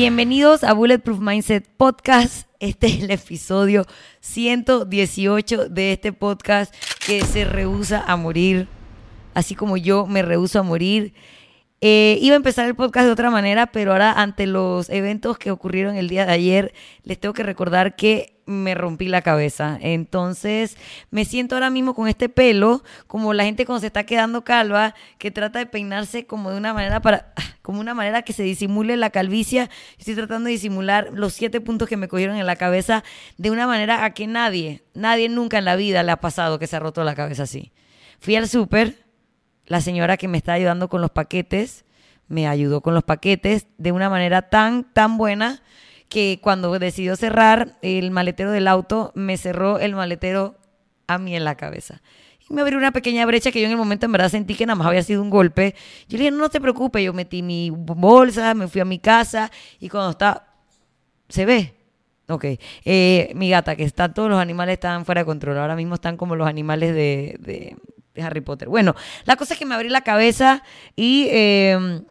[0.00, 2.46] Bienvenidos a Bulletproof Mindset Podcast.
[2.60, 3.84] Este es el episodio
[4.20, 6.72] 118 de este podcast
[7.04, 8.68] que se rehúsa a morir,
[9.34, 11.14] así como yo me rehuso a morir.
[11.80, 15.50] Eh, iba a empezar el podcast de otra manera, pero ahora ante los eventos que
[15.50, 19.78] ocurrieron el día de ayer, les tengo que recordar que me rompí la cabeza.
[19.80, 20.76] Entonces
[21.10, 24.94] me siento ahora mismo con este pelo, como la gente cuando se está quedando calva,
[25.18, 27.34] que trata de peinarse como de una manera para,
[27.68, 29.68] como una manera que se disimule la calvicie.
[29.98, 33.04] Estoy tratando de disimular los siete puntos que me cogieron en la cabeza
[33.36, 36.66] de una manera a que nadie, nadie nunca en la vida le ha pasado que
[36.66, 37.70] se ha roto la cabeza así.
[38.20, 39.04] Fui al súper
[39.66, 41.84] la señora que me está ayudando con los paquetes
[42.26, 45.60] me ayudó con los paquetes de una manera tan, tan buena
[46.08, 50.56] que cuando decidió cerrar el maletero del auto, me cerró el maletero
[51.06, 52.00] a mí en la cabeza.
[52.48, 54.66] Y me abrió una pequeña brecha que yo en el momento en verdad sentí que
[54.66, 55.74] nada más había sido un golpe.
[56.08, 58.98] Yo le dije, no, no te preocupes, yo metí mi bolsa, me fui a mi
[58.98, 60.46] casa y cuando está,
[61.28, 61.74] se ve.
[62.30, 62.44] Ok,
[62.84, 66.18] eh, mi gata, que están todos los animales están fuera de control, ahora mismo están
[66.18, 67.74] como los animales de
[68.22, 68.68] Harry Potter.
[68.68, 70.62] Bueno, la cosa es que me abrí la cabeza
[70.94, 71.28] y...
[71.30, 72.02] Eh,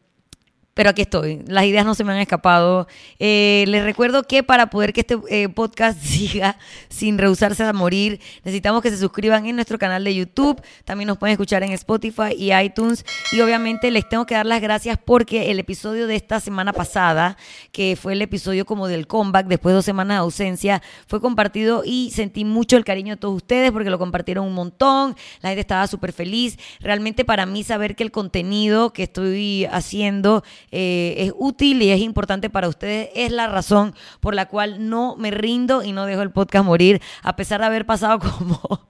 [0.78, 1.42] pero aquí estoy.
[1.47, 2.88] Las ideas no se me han escapado.
[3.17, 8.22] Eh, les recuerdo que para poder que este eh, podcast siga sin rehusarse a morir,
[8.44, 10.61] necesitamos que se suscriban en nuestro canal de YouTube.
[10.86, 13.06] También nos pueden escuchar en Spotify y iTunes.
[13.31, 17.38] Y obviamente les tengo que dar las gracias porque el episodio de esta semana pasada,
[17.72, 21.81] que fue el episodio como del comeback después de dos semanas de ausencia, fue compartido
[21.84, 25.16] y sentí mucho el cariño de todos ustedes porque lo compartieron un montón.
[25.41, 26.59] La gente estaba súper feliz.
[26.81, 31.99] Realmente para mí saber que el contenido que estoy haciendo eh, es útil y es
[31.99, 36.21] importante para ustedes, es la razón por la cual no me rindo y no dejo
[36.21, 38.88] el podcast morir, a pesar de haber pasado como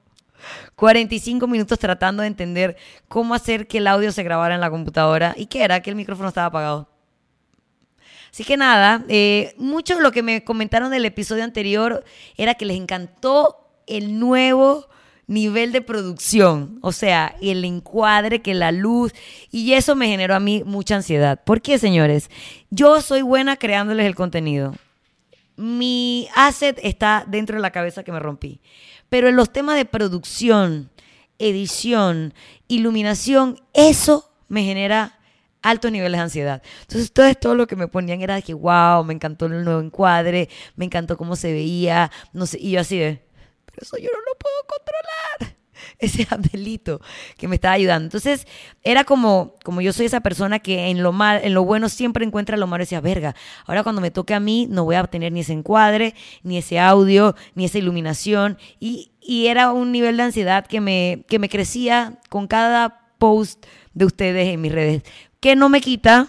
[0.76, 5.34] 45 minutos tratando de entender cómo hacer que el audio se grabara en la computadora
[5.38, 6.90] y que era que el micrófono estaba apagado.
[8.32, 12.04] Así que nada, eh, mucho de lo que me comentaron del episodio anterior
[12.36, 14.88] era que les encantó el nuevo
[15.28, 19.14] nivel de producción, o sea, el encuadre, que la luz,
[19.52, 21.44] y eso me generó a mí mucha ansiedad.
[21.44, 22.30] ¿Por qué, señores?
[22.70, 24.74] Yo soy buena creándoles el contenido.
[25.58, 28.62] Mi asset está dentro de la cabeza que me rompí.
[29.10, 30.90] Pero en los temas de producción,
[31.40, 32.34] edición,
[32.68, 35.20] iluminación, eso me genera
[35.62, 36.62] altos niveles de ansiedad.
[36.82, 39.82] Entonces, todo, todo lo que me ponían era de que, wow, me encantó el nuevo
[39.82, 43.27] encuadre, me encantó cómo se veía, no sé, y yo así de,
[43.82, 45.58] eso yo no lo puedo controlar.
[46.00, 47.02] Ese Abdelito
[47.38, 48.06] que me estaba ayudando.
[48.06, 48.48] Entonces,
[48.84, 52.26] era como, como yo soy esa persona que en lo mal, en lo bueno siempre
[52.26, 53.36] encuentra lo malo y decía, verga,
[53.66, 56.80] ahora cuando me toque a mí no voy a tener ni ese encuadre, ni ese
[56.80, 58.58] audio, ni esa iluminación.
[58.80, 63.66] Y, y era un nivel de ansiedad que me, que me crecía con cada post
[63.94, 65.04] de ustedes en mis redes,
[65.40, 66.28] que no me quita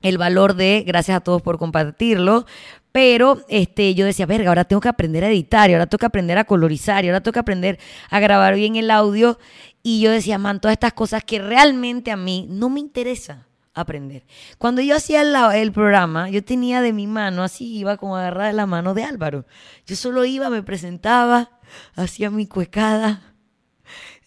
[0.00, 2.46] el valor de, gracias a todos por compartirlo,
[2.94, 6.06] pero este, yo decía, verga, ahora tengo que aprender a editar, y ahora tengo que
[6.06, 9.36] aprender a colorizar, y ahora tengo que aprender a grabar bien el audio.
[9.82, 14.22] Y yo decía, man, todas estas cosas que realmente a mí no me interesa aprender.
[14.58, 18.46] Cuando yo hacía el, el, programa, yo tenía de mi mano, así iba como agarrada
[18.46, 19.44] de la mano de Álvaro.
[19.88, 21.50] Yo solo iba, me presentaba,
[21.96, 23.34] hacía mi cuecada,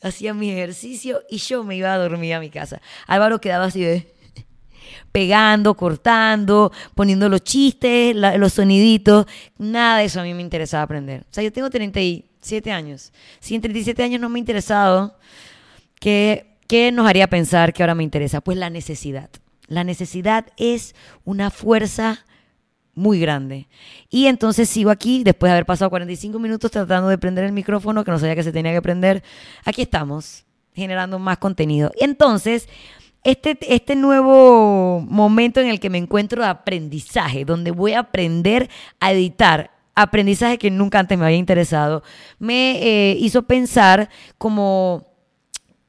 [0.01, 2.81] hacía mi ejercicio y yo me iba a dormir a mi casa.
[3.07, 4.13] Álvaro quedaba así de
[5.11, 9.25] pegando, cortando, poniendo los chistes, los soniditos.
[9.57, 11.21] Nada de eso a mí me interesaba aprender.
[11.29, 13.11] O sea, yo tengo 37 años.
[13.39, 15.17] Si en 37 años no me ha interesado,
[15.99, 18.41] ¿qué, ¿qué nos haría pensar que ahora me interesa?
[18.41, 19.29] Pues la necesidad.
[19.67, 20.95] La necesidad es
[21.25, 22.25] una fuerza
[22.97, 23.67] muy grande.
[24.09, 28.03] Y entonces sigo aquí, después de haber pasado 45 minutos tratando de prender el micrófono,
[28.03, 29.23] que no sabía que se tenía que prender.
[29.63, 31.91] Aquí estamos, generando más contenido.
[31.99, 32.67] Entonces,
[33.27, 38.69] este, este nuevo momento en el que me encuentro de aprendizaje, donde voy a aprender
[39.01, 42.03] a editar, aprendizaje que nunca antes me había interesado,
[42.39, 45.06] me eh, hizo pensar como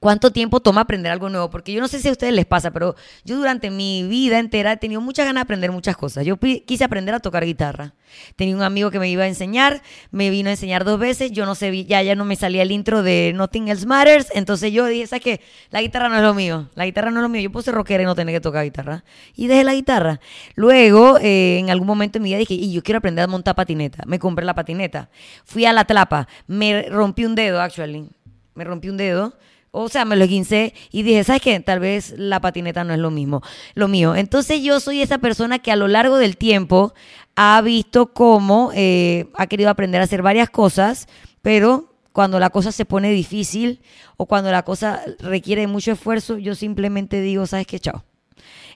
[0.01, 2.71] cuánto tiempo toma aprender algo nuevo, porque yo no sé si a ustedes les pasa,
[2.71, 6.25] pero yo durante mi vida entera he tenido muchas ganas de aprender muchas cosas.
[6.25, 7.95] Yo quise aprender a tocar guitarra.
[8.37, 11.45] Tenía un amigo que me iba a enseñar, me vino a enseñar dos veces, yo
[11.45, 14.87] no sé, ya, ya no me salía el intro de Nothing Else Matters, entonces yo
[14.87, 15.41] dije, ¿sabes qué?
[15.71, 17.75] La guitarra no es lo mío, la guitarra no es lo mío, yo puedo ser
[17.75, 19.05] rockera y no tener que tocar guitarra.
[19.35, 20.21] Y dejé la guitarra.
[20.55, 23.55] Luego, eh, en algún momento en mi vida dije, y yo quiero aprender a montar
[23.55, 24.05] patineta.
[24.07, 25.11] Me compré la patineta.
[25.45, 28.09] Fui a la tlapa, me rompí un dedo, actually.
[28.55, 29.35] Me rompí un dedo
[29.71, 31.61] o sea, me lo esguincé y dije, ¿sabes qué?
[31.61, 33.43] Tal vez la patineta no es lo mismo,
[33.75, 34.15] lo mío.
[34.17, 36.95] Entonces yo soy esa persona que a lo largo del tiempo
[37.37, 41.07] ha visto cómo eh, ha querido aprender a hacer varias cosas,
[41.43, 43.81] pero cuando la cosa se pone difícil
[44.17, 47.79] o cuando la cosa requiere mucho esfuerzo, yo simplemente digo, ¿sabes qué?
[47.79, 48.05] Chao.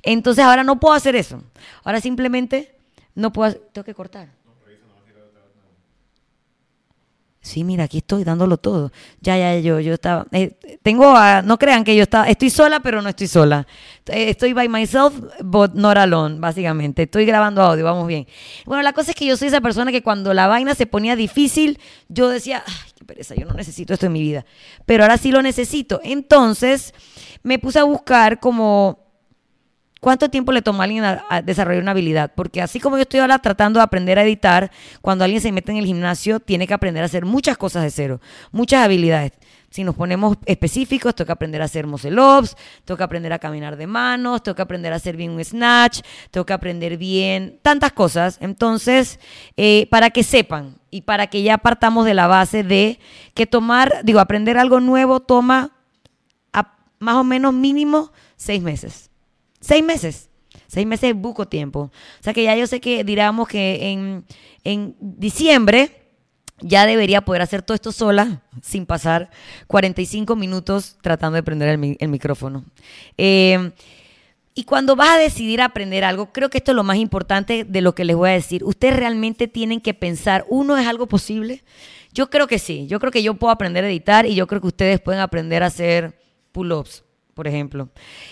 [0.03, 1.43] Entonces ahora no puedo hacer eso.
[1.85, 2.77] Ahora simplemente
[3.15, 4.31] No puedo, tengo que cortar.
[7.45, 8.93] Sí, mira, aquí estoy dándolo todo.
[9.21, 10.27] Ya, ya, yo, yo estaba.
[10.31, 12.29] eh, tengo, a- no crean que yo estaba.
[12.29, 13.67] Estoy sola, pero no estoy sola.
[14.07, 15.13] Eh, Estoy by myself,
[15.43, 17.03] but not alone, básicamente.
[17.03, 18.29] Estoy grabando audio, vamos bien.
[18.65, 21.17] Bueno, la cosa es que yo soy esa persona que cuando la vaina se ponía
[21.17, 24.47] difícil, yo decía, ay, qué pereza, yo no necesito esto en mi vida.
[24.87, 26.01] Pero ahora sí lo necesito.
[26.05, 26.95] Entonces,
[27.43, 29.02] me puse a buscar como
[30.03, 32.33] ¿Cuánto tiempo le toma a alguien a, desarrollar una habilidad?
[32.35, 35.71] Porque así como yo estoy ahora tratando de aprender a editar, cuando alguien se mete
[35.71, 38.21] en el gimnasio, tiene que aprender a hacer muchas cosas de cero,
[38.51, 39.31] muchas habilidades.
[39.71, 43.39] Si nos ponemos específicos, tengo que aprender a hacer muscle ups, tengo que aprender a
[43.39, 46.01] caminar de manos, tengo que aprender a hacer bien un snatch,
[46.33, 48.39] tengo que aprender bien tantas cosas.
[48.41, 49.21] Entonces,
[49.57, 52.99] eh, para que sepan y para que ya partamos de la base de
[53.35, 55.71] que tomar, digo, aprender algo nuevo toma
[56.53, 59.12] a- más o menos mínimo seis meses.
[59.63, 60.29] Seis meses.
[60.67, 61.81] Seis meses es buco tiempo.
[62.21, 64.25] O sea que ya yo sé que diríamos que en,
[64.65, 65.99] en diciembre
[66.61, 69.31] ya debería poder hacer todo esto sola, sin pasar
[69.69, 72.65] 45 minutos tratando de prender el, mi- el micrófono.
[73.19, 73.73] Eh,
[74.55, 77.81] y cuando vas a decidir aprender algo, creo que esto es lo más importante de
[77.81, 78.63] lo que les voy a decir.
[78.65, 81.65] Ustedes realmente tienen que pensar, uno, ¿es algo posible?
[82.13, 82.87] Yo creo que sí.
[82.87, 85.63] Yo creo que yo puedo aprender a editar y yo creo que ustedes pueden aprender
[85.63, 86.19] a hacer
[86.53, 87.03] pull-ups,
[87.35, 87.89] por ejemplo.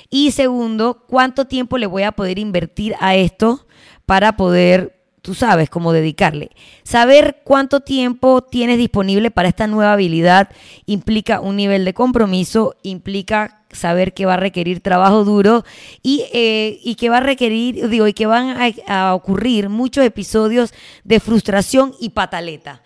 [0.09, 3.67] Y segundo, ¿cuánto tiempo le voy a poder invertir a esto
[4.07, 6.51] para poder, tú sabes, cómo dedicarle?
[6.83, 10.51] Saber cuánto tiempo tienes disponible para esta nueva habilidad
[10.87, 15.65] implica un nivel de compromiso, implica saber que va a requerir trabajo duro
[16.03, 18.57] y, eh, y que va a requerir, digo, que van
[18.87, 20.75] a ocurrir muchos episodios
[21.05, 22.83] de frustración y pataleta.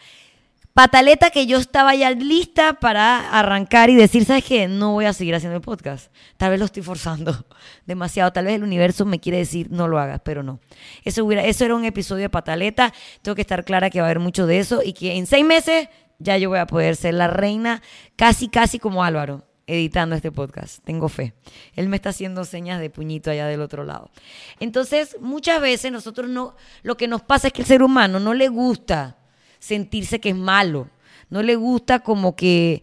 [0.74, 4.66] Pataleta que yo estaba ya lista para arrancar y decir, ¿sabes qué?
[4.66, 6.12] No voy a seguir haciendo el podcast.
[6.36, 7.46] Tal vez lo estoy forzando
[7.86, 8.32] demasiado.
[8.32, 10.58] Tal vez el universo me quiere decir, no lo hagas, pero no.
[11.04, 12.92] Eso, hubiera, eso era un episodio de pataleta.
[13.22, 15.46] Tengo que estar clara que va a haber mucho de eso y que en seis
[15.46, 15.88] meses
[16.18, 17.80] ya yo voy a poder ser la reina,
[18.16, 20.82] casi, casi como Álvaro, editando este podcast.
[20.82, 21.34] Tengo fe.
[21.74, 24.10] Él me está haciendo señas de puñito allá del otro lado.
[24.58, 28.34] Entonces, muchas veces nosotros no, lo que nos pasa es que el ser humano no
[28.34, 29.18] le gusta
[29.64, 30.88] sentirse que es malo.
[31.30, 32.82] No le gusta como que,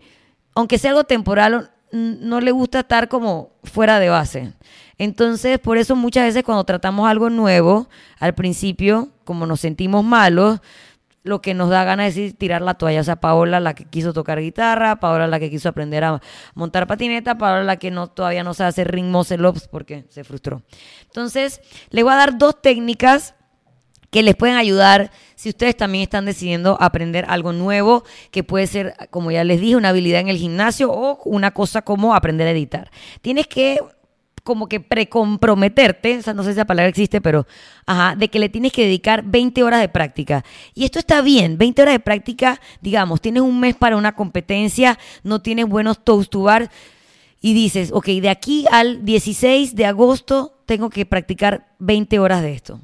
[0.56, 4.54] aunque sea algo temporal, no le gusta estar como fuera de base.
[4.98, 7.88] Entonces, por eso muchas veces cuando tratamos algo nuevo,
[8.20, 10.60] al principio, como nos sentimos malos,
[11.24, 13.02] lo que nos da ganas es tirar la toalla.
[13.02, 16.20] O sea, Paola la que quiso tocar guitarra, Paola la que quiso aprender a
[16.56, 20.64] montar patineta, Paola la que no, todavía no sabe hacer ups porque se frustró.
[21.04, 21.62] Entonces,
[21.92, 23.36] les voy a dar dos técnicas
[24.12, 28.94] que les pueden ayudar si ustedes también están decidiendo aprender algo nuevo, que puede ser,
[29.10, 32.52] como ya les dije, una habilidad en el gimnasio o una cosa como aprender a
[32.52, 32.92] editar.
[33.22, 33.80] Tienes que
[34.44, 37.46] como que precomprometerte, o sea, no sé si esa palabra existe, pero
[37.86, 40.44] ajá, de que le tienes que dedicar 20 horas de práctica.
[40.74, 44.98] Y esto está bien, 20 horas de práctica, digamos, tienes un mes para una competencia,
[45.24, 46.72] no tienes buenos toes to bar,
[47.40, 52.54] y dices, ok, de aquí al 16 de agosto tengo que practicar 20 horas de
[52.54, 52.80] esto.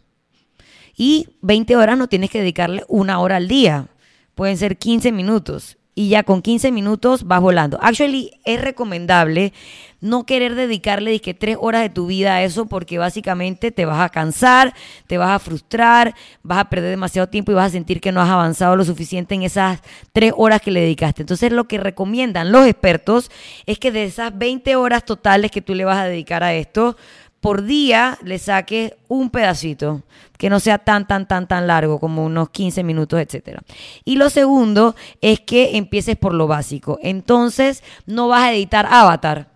[0.97, 3.85] Y 20 horas no tienes que dedicarle una hora al día.
[4.33, 5.77] Pueden ser 15 minutos.
[5.93, 7.79] Y ya con 15 minutos vas volando.
[7.81, 9.53] Actually, es recomendable
[9.99, 13.85] no querer dedicarle de que tres horas de tu vida a eso porque básicamente te
[13.85, 14.75] vas a cansar,
[15.07, 16.13] te vas a frustrar,
[16.43, 19.33] vas a perder demasiado tiempo y vas a sentir que no has avanzado lo suficiente
[19.33, 19.81] en esas
[20.13, 21.23] tres horas que le dedicaste.
[21.23, 23.31] Entonces lo que recomiendan los expertos
[23.65, 26.95] es que de esas 20 horas totales que tú le vas a dedicar a esto,
[27.41, 30.03] por día le saques un pedacito,
[30.37, 33.63] que no sea tan, tan, tan, tan largo, como unos 15 minutos, etcétera.
[34.05, 36.99] Y lo segundo es que empieces por lo básico.
[37.01, 39.49] Entonces, no vas a editar Avatar.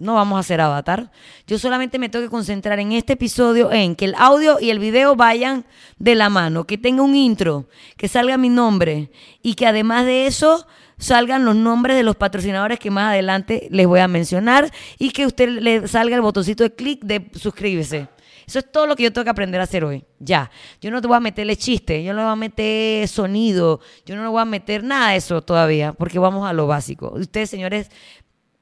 [0.00, 1.10] No vamos a hacer Avatar.
[1.46, 4.78] Yo solamente me tengo que concentrar en este episodio en que el audio y el
[4.78, 5.64] video vayan
[5.98, 9.10] de la mano, que tenga un intro, que salga mi nombre
[9.42, 13.86] y que además de eso salgan los nombres de los patrocinadores que más adelante les
[13.86, 18.08] voy a mencionar y que usted le salga el botoncito de clic de suscríbese.
[18.46, 20.04] Eso es todo lo que yo tengo que aprender a hacer hoy.
[20.18, 20.50] Ya.
[20.80, 24.16] Yo no te voy a meterle chiste, yo no le voy a meter sonido, yo
[24.16, 27.12] no le voy a meter nada de eso todavía, porque vamos a lo básico.
[27.14, 27.90] Ustedes, señores,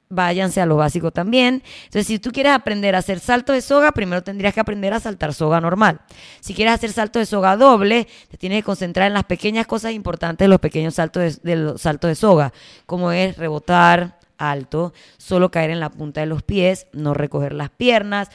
[0.09, 1.63] váyanse a lo básico también.
[1.85, 4.99] Entonces, si tú quieres aprender a hacer salto de soga, primero tendrías que aprender a
[4.99, 6.01] saltar soga normal.
[6.39, 9.93] Si quieres hacer salto de soga doble, te tienes que concentrar en las pequeñas cosas
[9.93, 12.53] importantes de los pequeños saltos de, de los saltos de soga,
[12.85, 17.69] como es rebotar alto, solo caer en la punta de los pies, no recoger las
[17.69, 18.29] piernas,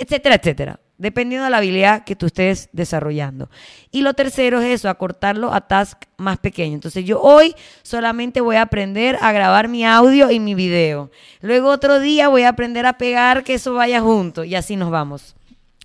[0.00, 0.80] etcétera, etcétera.
[0.98, 3.48] Dependiendo de la habilidad que tú estés desarrollando.
[3.90, 6.74] Y lo tercero es eso, acortarlo a task más pequeños.
[6.74, 11.10] Entonces yo hoy solamente voy a aprender a grabar mi audio y mi video.
[11.40, 14.90] Luego otro día voy a aprender a pegar que eso vaya junto y así nos
[14.90, 15.36] vamos.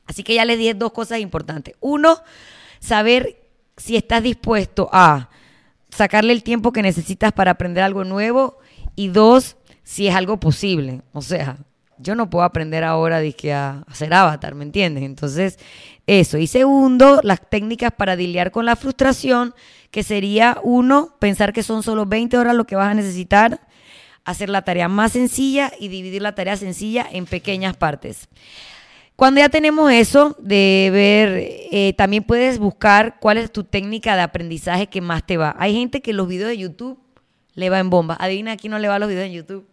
[0.06, 1.76] Así que ya les dije dos cosas importantes.
[1.80, 2.20] Uno,
[2.80, 3.38] saber
[3.78, 5.30] si estás dispuesto a
[5.90, 8.58] sacarle el tiempo que necesitas para aprender algo nuevo
[8.96, 11.02] y dos, si es algo posible.
[11.14, 11.58] O sea,
[12.04, 15.04] yo no puedo aprender ahora a hacer avatar, ¿me entiendes?
[15.04, 15.58] Entonces,
[16.06, 16.38] eso.
[16.38, 19.56] Y segundo, las técnicas para lidiar con la frustración,
[19.90, 23.62] que sería uno, pensar que son solo 20 horas lo que vas a necesitar,
[24.26, 28.28] hacer la tarea más sencilla y dividir la tarea sencilla en pequeñas partes.
[29.16, 34.24] Cuando ya tenemos eso de ver, eh, también puedes buscar cuál es tu técnica de
[34.24, 35.56] aprendizaje que más te va.
[35.60, 37.00] Hay gente que los videos de YouTube
[37.54, 38.18] le va en bomba.
[38.20, 39.68] Adivina aquí no le va los videos en YouTube.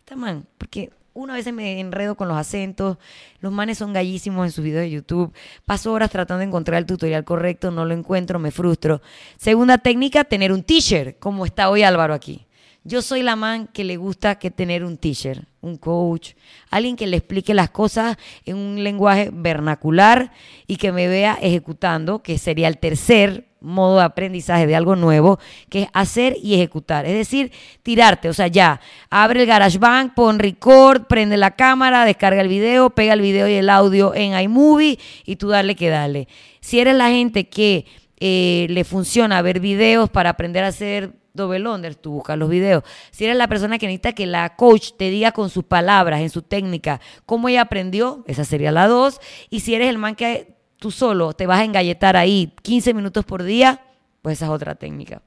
[0.00, 2.98] Está man, porque uno a veces me enredo con los acentos,
[3.40, 5.32] los manes son gallísimos en sus videos de YouTube,
[5.64, 9.02] paso horas tratando de encontrar el tutorial correcto, no lo encuentro, me frustro.
[9.36, 12.46] Segunda técnica, tener un t-shirt, como está hoy Álvaro aquí.
[12.84, 16.32] Yo soy la man que le gusta que tener un teacher, un coach,
[16.70, 20.32] alguien que le explique las cosas en un lenguaje vernacular
[20.66, 25.38] y que me vea ejecutando, que sería el tercer modo de aprendizaje de algo nuevo,
[25.68, 27.04] que es hacer y ejecutar.
[27.04, 27.52] Es decir,
[27.82, 32.90] tirarte, o sea, ya, abre el GarageBand, pon record, prende la cámara, descarga el video,
[32.90, 36.28] pega el video y el audio en iMovie y tú dale que dale.
[36.60, 37.86] Si eres la gente que
[38.18, 42.84] eh, le funciona ver videos para aprender a hacer double tú buscas los videos.
[43.10, 46.30] Si eres la persona que necesita que la coach te diga con sus palabras, en
[46.30, 49.20] su técnica, cómo ella aprendió, esa sería la dos.
[49.50, 53.24] Y si eres el man que tú solo te vas a engalletar ahí 15 minutos
[53.24, 53.82] por día,
[54.22, 55.22] pues esa es otra técnica.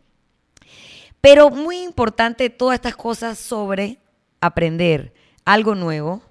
[1.22, 4.00] Pero muy importante todas estas cosas sobre
[4.42, 5.14] aprender
[5.46, 6.22] algo nuevo,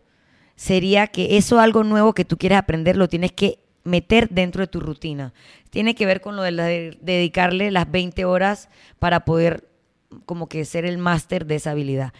[0.54, 4.66] sería que eso algo nuevo que tú quieres aprender lo tienes que meter dentro de
[4.66, 5.32] tu rutina.
[5.70, 9.68] Tiene que ver con lo de, dedicarle las 20 horas para poder
[10.26, 12.12] como que ser el máster de esa habilidad.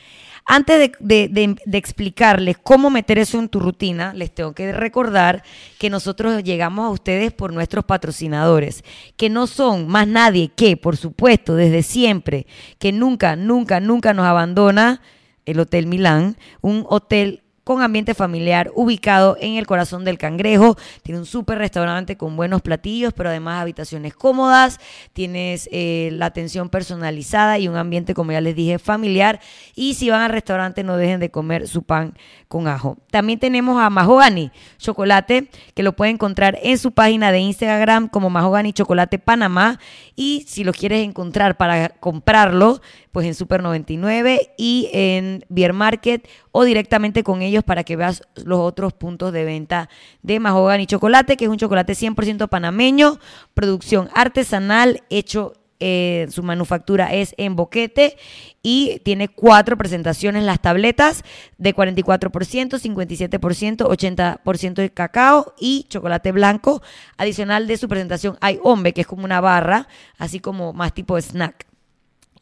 [0.44, 5.44] Antes de, explicarles cómo meter eso en tu rutina, les tengo que recordar
[5.78, 8.82] que nosotros llegamos a ustedes por nuestros patrocinadores,
[9.16, 12.46] que no son más nadie que, por supuesto, desde siempre,
[12.78, 15.00] que nunca, nunca, nunca nos abandona
[15.44, 20.76] el Hotel Milán, un hotel con ambiente familiar, ubicado en el corazón del cangrejo.
[21.02, 24.80] Tiene un súper restaurante con buenos platillos, pero además habitaciones cómodas.
[25.12, 29.40] Tienes eh, la atención personalizada y un ambiente, como ya les dije, familiar.
[29.74, 32.14] Y si van al restaurante, no dejen de comer su pan
[32.48, 32.98] con ajo.
[33.10, 38.28] También tenemos a Mahogany Chocolate, que lo pueden encontrar en su página de Instagram como
[38.28, 39.78] Mahogany Chocolate Panamá.
[40.16, 42.80] Y si lo quieres encontrar para comprarlo,
[43.12, 48.22] pues en Super 99 y en Beer Market o directamente con ellos para que veas
[48.44, 49.88] los otros puntos de venta
[50.22, 53.18] de Mahogany Chocolate, que es un chocolate 100% panameño,
[53.54, 55.52] producción artesanal, hecho
[55.84, 58.16] eh, su manufactura es en boquete
[58.62, 61.24] y tiene cuatro presentaciones las tabletas
[61.58, 66.82] de 44%, 57%, 80% de cacao y chocolate blanco.
[67.16, 69.88] Adicional de su presentación hay hombre, que es como una barra,
[70.18, 71.71] así como más tipo snack.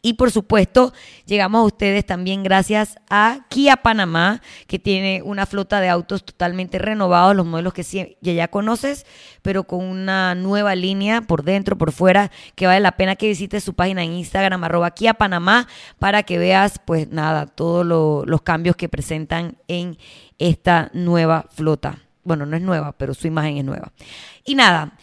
[0.02, 0.94] Y por supuesto,
[1.26, 6.78] llegamos a ustedes también gracias a Kia Panamá, que tiene una flota de autos totalmente
[6.78, 9.04] renovados, los modelos que ya, conoces,
[9.42, 13.62] pero con una nueva línea por dentro, por fuera, que vale la pena que visites
[13.62, 18.76] su página en Instagram, arroba Kia Panamá, para que veas, pues nada, todos los cambios
[18.76, 19.98] que presentan en
[20.38, 21.98] esta nueva flota.
[22.24, 23.92] Bueno, no es nueva, pero su imagen es nueva.
[24.44, 24.94] Y nada,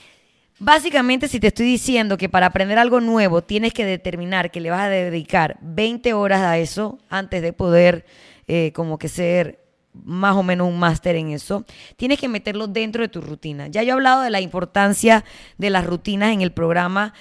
[0.59, 4.71] Básicamente, si te estoy diciendo que para aprender algo nuevo tienes que determinar que le
[4.71, 8.05] vas a dedicar 20 horas a eso antes de poder
[8.47, 9.59] eh, como que ser
[9.93, 11.63] más o menos un máster en eso,
[11.95, 13.67] tienes que meterlo dentro de tu rutina.
[13.67, 15.23] Ya yo he hablado de la importancia
[15.57, 17.13] de las rutinas en el programa,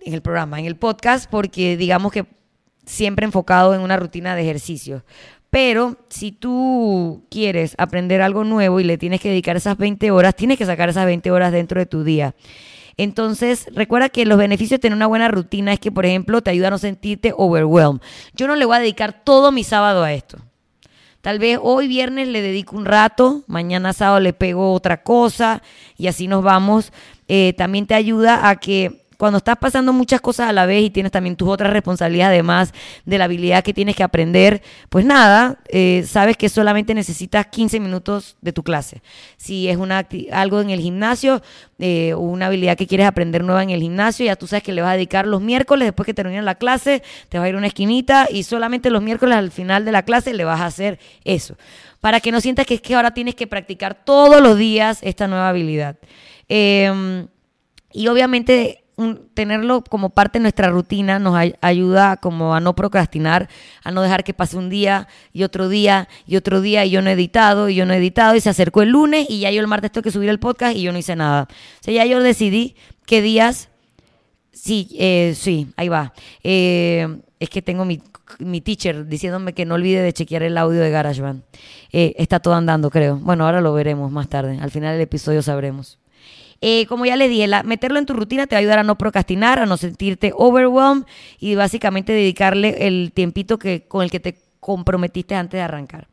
[0.00, 2.26] en el programa, en el podcast, porque digamos que
[2.84, 5.04] siempre enfocado en una rutina de ejercicio.
[5.48, 10.34] Pero si tú quieres aprender algo nuevo y le tienes que dedicar esas 20 horas,
[10.34, 12.34] tienes que sacar esas 20 horas dentro de tu día.
[12.96, 16.50] Entonces, recuerda que los beneficios de tener una buena rutina es que, por ejemplo, te
[16.50, 18.00] ayuda a no sentirte overwhelmed.
[18.34, 20.38] Yo no le voy a dedicar todo mi sábado a esto.
[21.24, 25.62] Tal vez hoy viernes le dedico un rato, mañana sábado le pego otra cosa
[25.96, 26.92] y así nos vamos.
[27.28, 30.90] Eh, también te ayuda a que cuando estás pasando muchas cosas a la vez y
[30.90, 32.74] tienes también tus otras responsabilidades además
[33.06, 37.80] de la habilidad que tienes que aprender, pues nada, eh, sabes que solamente necesitas 15
[37.80, 39.00] minutos de tu clase.
[39.38, 41.40] Si es una, algo en el gimnasio
[41.78, 44.82] eh, una habilidad que quieres aprender nueva en el gimnasio, ya tú sabes que le
[44.82, 47.68] vas a dedicar los miércoles después que termine la clase, te vas a ir una
[47.68, 51.56] esquinita y solamente los miércoles al final de la clase le vas a hacer eso.
[52.02, 55.28] Para que no sientas que es que ahora tienes que practicar todos los días esta
[55.28, 55.96] nueva habilidad.
[56.46, 57.28] Em,
[57.90, 58.83] y obviamente
[59.34, 63.48] tenerlo como parte de nuestra rutina nos ayuda como a no procrastinar,
[63.82, 67.02] a no dejar que pase un día y otro día y otro día y yo
[67.02, 69.50] no he editado y yo no he editado y se acercó el lunes y ya
[69.50, 71.48] yo el martes tengo que subir el podcast y yo no hice nada.
[71.80, 73.68] O sea, ya yo decidí qué días.
[74.52, 76.14] Sí, eh, sí, ahí va.
[76.44, 78.00] Eh, es que tengo mi,
[78.38, 81.42] mi, teacher diciéndome que no olvide de chequear el audio de GarageBand.
[81.92, 83.16] Eh, está todo andando, creo.
[83.16, 84.58] Bueno, ahora lo veremos más tarde.
[84.60, 85.98] Al final del episodio sabremos.
[86.66, 88.96] Eh, como ya le dije, meterlo en tu rutina te va a ayudar a no
[88.96, 91.04] procrastinar, a no sentirte overwhelmed
[91.38, 96.08] y básicamente dedicarle el tiempito que, con el que te comprometiste antes de arrancar.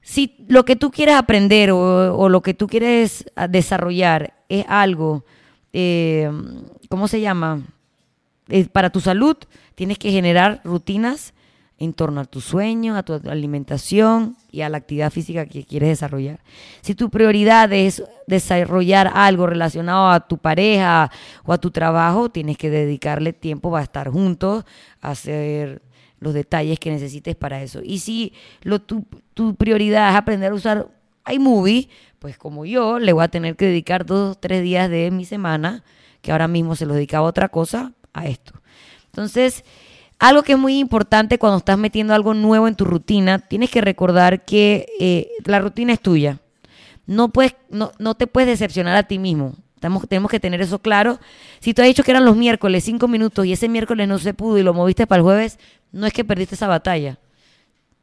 [0.00, 5.24] Si lo que tú quieres aprender o, lo que tú quieres desarrollar es algo,
[5.72, 6.28] eh,
[6.88, 7.62] ¿cómo se llama?
[8.72, 9.36] para tu salud,
[9.76, 11.32] tienes que generar rutinas
[11.78, 15.88] en torno a tu sueño, a tu alimentación y a la actividad física que quieres
[15.88, 16.40] desarrollar.
[16.82, 21.10] Si tu prioridad es desarrollar algo relacionado a tu pareja
[21.44, 24.64] o a tu trabajo, tienes que dedicarle tiempo a estar juntos,
[25.00, 25.82] a hacer
[26.20, 27.80] los detalles que necesites para eso.
[27.82, 28.32] Y si
[29.34, 30.88] tu, prioridad es aprender a usar
[31.30, 31.88] iMovie,
[32.18, 35.84] pues como yo, le voy a tener que dedicar dos tres días de mi semana,
[36.22, 38.54] que ahora mismo se lo dedicaba a otra cosa, a esto.
[39.06, 39.64] Entonces,
[40.18, 43.80] algo que es muy importante cuando estás metiendo algo nuevo en tu rutina, tienes que
[43.80, 46.40] recordar que eh, la rutina es tuya.
[47.06, 49.54] No, puedes, no, no te puedes decepcionar a ti mismo.
[49.80, 51.18] Tenemos, tenemos que tener eso claro.
[51.60, 54.32] Si tú has dicho que eran los miércoles cinco minutos y ese miércoles no se
[54.32, 55.58] pudo y lo moviste para el jueves,
[55.92, 57.18] no es que perdiste esa batalla.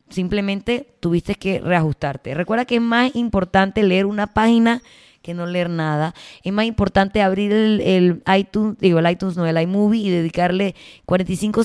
[0.09, 2.35] Simplemente tuviste que reajustarte.
[2.35, 4.83] Recuerda que es más importante leer una página
[5.21, 6.13] que no leer nada.
[6.43, 10.75] Es más importante abrir el, iTunes, digo el iTunes, no, el iMovie y dedicarle
[11.05, 11.63] 45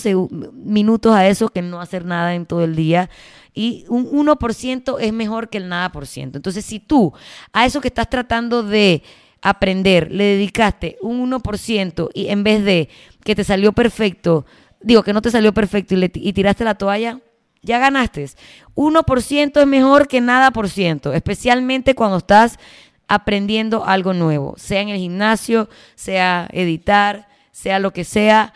[0.52, 3.10] minutos a eso que no hacer nada en todo el día.
[3.54, 6.38] Y un 1% es mejor que el nada por ciento.
[6.38, 7.12] Entonces, si tú
[7.52, 9.02] a eso que estás tratando de
[9.42, 12.88] aprender le dedicaste un 1% y en vez de
[13.22, 14.44] que te salió perfecto,
[14.80, 17.20] digo que no te salió perfecto y, y tiraste la toalla,
[17.62, 18.26] ya ganaste.
[18.74, 22.58] 1% es mejor que nada por ciento, especialmente cuando estás
[23.08, 28.52] aprendiendo algo nuevo, sea en el gimnasio, sea editar, sea lo que sea,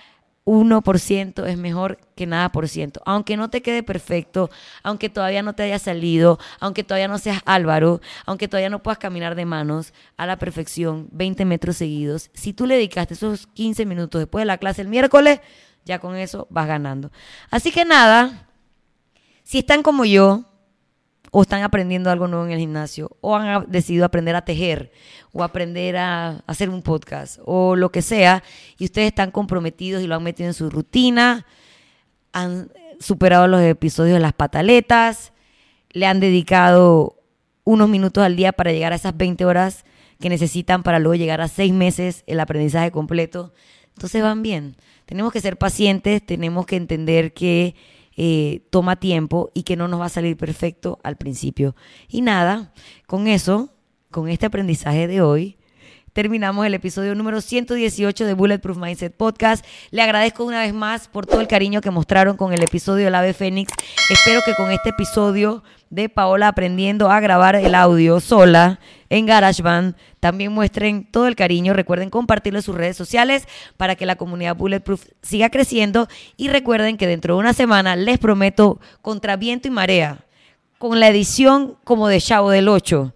[0.50, 3.00] 1% es mejor que nada por ciento.
[3.04, 4.50] Aunque no te quede perfecto,
[4.82, 8.98] aunque todavía no te haya salido, aunque todavía no seas Álvaro, aunque todavía no puedas
[8.98, 13.86] caminar de manos a la perfección 20 metros seguidos, si tú le dedicaste esos 15
[13.86, 15.40] minutos después de la clase el miércoles,
[15.84, 17.12] ya con eso vas ganando.
[17.50, 18.48] Así que nada,
[19.44, 20.49] si están como yo,
[21.30, 24.90] o están aprendiendo algo nuevo en el gimnasio, o han decidido aprender a tejer,
[25.32, 28.42] o aprender a hacer un podcast, o lo que sea,
[28.78, 31.46] y ustedes están comprometidos y lo han metido en su rutina,
[32.32, 35.32] han superado los episodios de las pataletas,
[35.90, 37.16] le han dedicado
[37.64, 39.84] unos minutos al día para llegar a esas 20 horas
[40.20, 43.52] que necesitan para luego llegar a seis meses el aprendizaje completo.
[43.94, 44.76] Entonces van bien.
[45.06, 47.74] Tenemos que ser pacientes, tenemos que entender que
[48.22, 51.74] eh, toma tiempo y que no nos va a salir perfecto al principio.
[52.06, 52.74] Y nada,
[53.06, 53.72] con eso,
[54.10, 55.56] con este aprendizaje de hoy,
[56.12, 59.64] terminamos el episodio número 118 de Bulletproof Mindset Podcast.
[59.90, 63.14] Le agradezco una vez más por todo el cariño que mostraron con el episodio del
[63.14, 63.72] Ave Fénix.
[64.10, 69.96] Espero que con este episodio de Paola aprendiendo a grabar el audio sola en GarageBand
[70.20, 71.72] también muestren todo el cariño.
[71.72, 73.46] Recuerden compartirlo en sus redes sociales
[73.76, 76.08] para que la comunidad Bulletproof siga creciendo.
[76.36, 80.24] Y recuerden que dentro de una semana les prometo contra viento y marea
[80.78, 83.12] con la edición como de Chavo del 8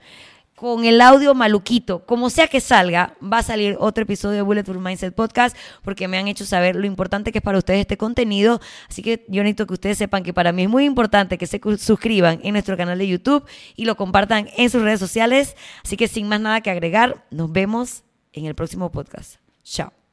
[0.55, 4.83] con el audio maluquito, como sea que salga, va a salir otro episodio de Bulletproof
[4.83, 8.61] Mindset Podcast porque me han hecho saber lo importante que es para ustedes este contenido.
[8.88, 11.61] Así que yo necesito que ustedes sepan que para mí es muy importante que se
[11.79, 15.57] suscriban en nuestro canal de YouTube y lo compartan en sus redes sociales.
[15.85, 19.37] Así que sin más nada que agregar, nos vemos en el próximo podcast.
[19.64, 20.04] Chao.